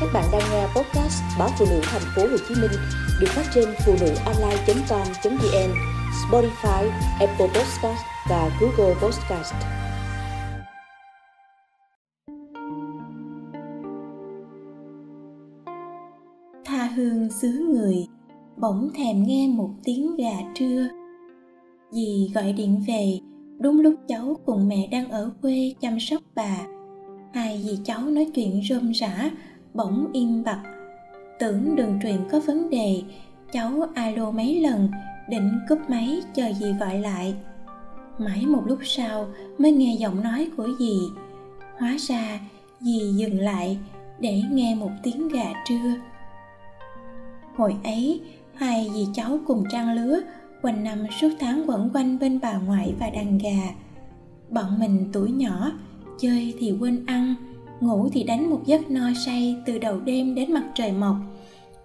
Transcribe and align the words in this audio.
Các 0.00 0.06
bạn 0.14 0.24
đang 0.32 0.42
nghe 0.52 0.66
podcast 0.66 1.22
báo 1.38 1.48
phụ 1.58 1.64
nữ 1.70 1.80
thành 1.82 2.02
phố 2.16 2.22
Hồ 2.22 2.36
Chí 2.48 2.54
Minh 2.54 2.70
được 3.20 3.26
phát 3.28 3.42
trên 3.54 3.64
phụ 3.86 3.92
nữ 4.00 4.14
online.com.vn, 4.26 5.70
Spotify, 6.30 6.90
Apple 7.20 7.46
Podcast 7.46 8.00
và 8.30 8.50
Google 8.60 8.94
Podcast. 9.02 9.54
Tha 16.64 16.84
hương 16.96 17.30
xứ 17.30 17.48
người, 17.48 18.06
bỗng 18.56 18.90
thèm 18.94 19.22
nghe 19.22 19.48
một 19.48 19.70
tiếng 19.84 20.16
gà 20.16 20.36
trưa. 20.54 20.88
Dì 21.90 22.30
gọi 22.34 22.52
điện 22.52 22.82
về, 22.86 23.18
đúng 23.60 23.80
lúc 23.80 23.94
cháu 24.08 24.36
cùng 24.46 24.68
mẹ 24.68 24.88
đang 24.90 25.10
ở 25.10 25.30
quê 25.42 25.74
chăm 25.80 26.00
sóc 26.00 26.22
bà. 26.34 26.56
Hai 27.34 27.62
dì 27.64 27.78
cháu 27.84 28.00
nói 28.00 28.30
chuyện 28.34 28.60
rôm 28.68 28.90
rã, 28.90 29.30
bỗng 29.76 30.06
im 30.12 30.44
bặt. 30.44 30.62
Tưởng 31.38 31.76
đường 31.76 31.98
truyền 32.02 32.28
có 32.32 32.40
vấn 32.40 32.70
đề, 32.70 33.02
cháu 33.52 33.88
alo 33.94 34.30
mấy 34.30 34.60
lần, 34.60 34.88
định 35.28 35.58
cúp 35.68 35.78
máy 35.88 36.20
chờ 36.34 36.52
dì 36.52 36.72
gọi 36.72 36.98
lại. 36.98 37.34
Mãi 38.18 38.46
một 38.46 38.62
lúc 38.66 38.78
sau 38.82 39.26
mới 39.58 39.72
nghe 39.72 39.96
giọng 39.98 40.22
nói 40.22 40.50
của 40.56 40.68
dì. 40.78 40.98
Hóa 41.78 41.96
ra 41.98 42.40
dì 42.80 43.12
dừng 43.16 43.40
lại 43.40 43.78
để 44.20 44.42
nghe 44.52 44.74
một 44.74 44.90
tiếng 45.02 45.28
gà 45.28 45.52
trưa. 45.68 45.94
Hồi 47.56 47.76
ấy, 47.84 48.20
hai 48.54 48.90
dì 48.94 49.06
cháu 49.14 49.38
cùng 49.46 49.64
trang 49.70 49.92
lứa 49.92 50.20
quanh 50.62 50.84
năm 50.84 51.06
suốt 51.20 51.28
tháng 51.38 51.64
quẩn 51.66 51.90
quanh 51.94 52.18
bên 52.18 52.40
bà 52.42 52.58
ngoại 52.58 52.94
và 52.98 53.10
đàn 53.10 53.38
gà. 53.38 53.74
Bọn 54.50 54.78
mình 54.78 55.10
tuổi 55.12 55.30
nhỏ, 55.30 55.72
chơi 56.18 56.54
thì 56.58 56.72
quên 56.80 57.06
ăn 57.06 57.34
ngủ 57.80 58.08
thì 58.12 58.22
đánh 58.22 58.50
một 58.50 58.60
giấc 58.64 58.90
no 58.90 59.08
say 59.26 59.56
từ 59.66 59.78
đầu 59.78 60.00
đêm 60.00 60.34
đến 60.34 60.52
mặt 60.52 60.64
trời 60.74 60.92
mọc. 60.92 61.16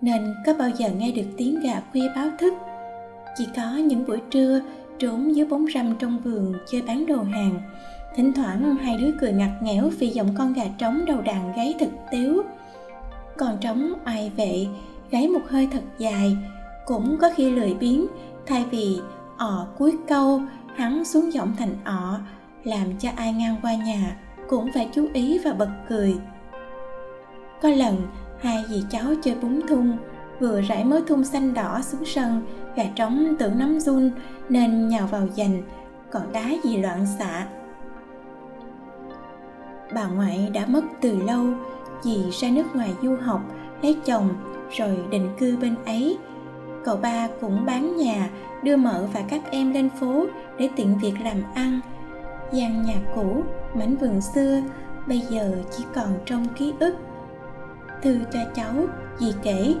Nên 0.00 0.34
có 0.46 0.54
bao 0.54 0.70
giờ 0.70 0.90
nghe 0.98 1.10
được 1.10 1.26
tiếng 1.36 1.60
gà 1.60 1.82
khuya 1.92 2.08
báo 2.16 2.28
thức? 2.38 2.54
Chỉ 3.36 3.46
có 3.56 3.70
những 3.76 4.06
buổi 4.06 4.20
trưa, 4.30 4.60
trốn 4.98 5.36
dưới 5.36 5.46
bóng 5.46 5.66
râm 5.74 5.94
trong 5.98 6.18
vườn 6.18 6.54
chơi 6.70 6.82
bán 6.82 7.06
đồ 7.06 7.22
hàng. 7.22 7.60
Thỉnh 8.16 8.32
thoảng 8.32 8.76
hai 8.76 8.96
đứa 8.96 9.10
cười 9.20 9.32
ngặt 9.32 9.50
nghẽo 9.62 9.90
vì 9.98 10.08
giọng 10.08 10.28
con 10.38 10.52
gà 10.52 10.64
trống 10.78 11.04
đầu 11.06 11.20
đàn 11.20 11.52
gáy 11.56 11.74
thật 11.78 11.90
tiếu. 12.10 12.42
Còn 13.36 13.58
trống 13.60 13.92
oai 14.06 14.30
vệ, 14.36 14.66
gáy 15.10 15.28
một 15.28 15.42
hơi 15.48 15.68
thật 15.72 15.82
dài. 15.98 16.36
Cũng 16.86 17.16
có 17.20 17.30
khi 17.36 17.50
lười 17.50 17.74
biếng, 17.74 18.06
thay 18.46 18.64
vì 18.70 18.98
ọ 19.38 19.66
cuối 19.78 19.96
câu, 20.08 20.40
hắn 20.76 21.04
xuống 21.04 21.32
giọng 21.32 21.52
thành 21.58 21.74
ọ 21.84 22.18
làm 22.64 22.98
cho 22.98 23.08
ai 23.16 23.32
ngang 23.32 23.56
qua 23.62 23.74
nhà 23.74 24.16
cũng 24.48 24.72
phải 24.74 24.88
chú 24.92 25.08
ý 25.12 25.38
và 25.38 25.52
bật 25.52 25.70
cười. 25.88 26.14
Có 27.62 27.68
lần, 27.68 27.96
hai 28.40 28.64
dì 28.68 28.84
cháu 28.90 29.04
chơi 29.22 29.34
búng 29.34 29.66
thun, 29.66 29.92
vừa 30.40 30.60
rải 30.60 30.84
mớ 30.84 31.00
thun 31.06 31.24
xanh 31.24 31.54
đỏ 31.54 31.80
xuống 31.82 32.04
sân, 32.04 32.42
gà 32.76 32.84
trống 32.94 33.34
tưởng 33.38 33.58
nắm 33.58 33.80
run, 33.80 34.10
nên 34.48 34.88
nhào 34.88 35.06
vào 35.06 35.26
giành, 35.36 35.62
còn 36.10 36.32
đá 36.32 36.50
gì 36.64 36.76
loạn 36.76 37.06
xạ. 37.18 37.46
Bà 39.94 40.06
ngoại 40.06 40.50
đã 40.54 40.66
mất 40.66 40.82
từ 41.00 41.22
lâu, 41.22 41.44
dì 42.02 42.30
ra 42.30 42.48
nước 42.50 42.64
ngoài 42.74 42.90
du 43.02 43.16
học, 43.16 43.40
lấy 43.82 43.96
chồng, 44.04 44.28
rồi 44.70 44.98
định 45.10 45.28
cư 45.38 45.56
bên 45.56 45.74
ấy. 45.86 46.18
Cậu 46.84 46.96
ba 46.96 47.28
cũng 47.40 47.66
bán 47.66 47.96
nhà, 47.96 48.30
đưa 48.62 48.76
mợ 48.76 49.08
và 49.12 49.22
các 49.28 49.50
em 49.50 49.72
lên 49.72 49.90
phố 50.00 50.26
để 50.58 50.68
tiện 50.76 50.98
việc 50.98 51.14
làm 51.24 51.36
ăn 51.54 51.80
gian 52.52 52.82
nhà 52.82 52.94
cũ 53.14 53.42
mảnh 53.74 53.96
vườn 53.96 54.20
xưa 54.20 54.60
bây 55.08 55.18
giờ 55.18 55.56
chỉ 55.76 55.84
còn 55.94 56.08
trong 56.26 56.46
ký 56.56 56.72
ức. 56.80 56.94
Thư 58.02 58.18
cho 58.32 58.40
cháu 58.54 58.74
dì 59.18 59.32
kể. 59.42 59.74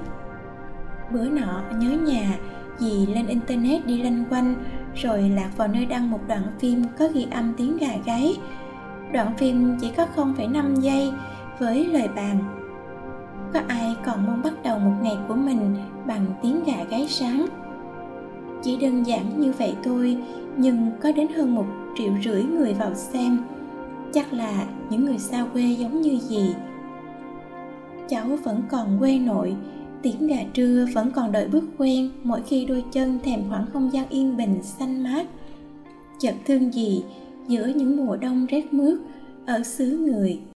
Bữa 1.10 1.28
nọ 1.28 1.62
nhớ 1.78 1.90
nhà 1.90 2.38
dì 2.78 3.06
lên 3.06 3.26
internet 3.26 3.86
đi 3.86 4.02
lanh 4.02 4.24
quanh 4.30 4.54
rồi 4.94 5.28
lạc 5.28 5.50
vào 5.56 5.68
nơi 5.68 5.86
đăng 5.86 6.10
một 6.10 6.20
đoạn 6.28 6.42
phim 6.58 6.84
có 6.98 7.08
ghi 7.14 7.26
âm 7.30 7.54
tiếng 7.56 7.76
gà 7.76 7.92
gáy. 8.04 8.36
Đoạn 9.12 9.36
phim 9.36 9.78
chỉ 9.80 9.92
có 9.96 10.06
0,5 10.16 10.80
giây 10.80 11.12
với 11.58 11.86
lời 11.86 12.08
bàn. 12.16 12.38
Có 13.52 13.60
ai 13.68 13.96
còn 14.06 14.26
mong 14.26 14.42
bắt 14.42 14.52
đầu 14.62 14.78
một 14.78 14.94
ngày 15.02 15.16
của 15.28 15.34
mình 15.34 15.76
bằng 16.06 16.26
tiếng 16.42 16.64
gà 16.64 16.84
gáy 16.90 17.06
sáng? 17.08 17.46
Chỉ 18.62 18.76
đơn 18.76 19.06
giản 19.06 19.40
như 19.40 19.52
vậy 19.58 19.74
thôi, 19.84 20.16
nhưng 20.56 20.90
có 21.02 21.12
đến 21.12 21.28
hơn 21.36 21.54
một 21.54 21.66
triệu 21.98 22.12
rưỡi 22.24 22.42
người 22.42 22.74
vào 22.74 22.94
xem. 22.94 23.38
Chắc 24.12 24.32
là 24.32 24.66
những 24.90 25.04
người 25.04 25.18
xa 25.18 25.46
quê 25.52 25.62
giống 25.62 26.02
như 26.02 26.18
gì 26.18 26.54
cháu 28.08 28.38
vẫn 28.44 28.62
còn 28.70 28.98
quê 28.98 29.18
nội, 29.18 29.56
tiếng 30.02 30.26
gà 30.26 30.44
trưa 30.54 30.86
vẫn 30.94 31.10
còn 31.10 31.32
đợi 31.32 31.48
bước 31.48 31.64
quen 31.78 32.10
mỗi 32.22 32.42
khi 32.42 32.64
đôi 32.64 32.84
chân 32.92 33.18
thèm 33.24 33.40
khoảng 33.48 33.66
không 33.72 33.92
gian 33.92 34.08
yên 34.08 34.36
bình, 34.36 34.62
xanh 34.62 35.02
mát. 35.02 35.26
Chợt 36.18 36.34
thương 36.46 36.74
gì 36.74 37.04
giữa 37.48 37.66
những 37.66 37.96
mùa 37.96 38.16
đông 38.16 38.46
rét 38.46 38.72
mướt, 38.72 38.98
ở 39.46 39.62
xứ 39.62 39.98
người 39.98 40.40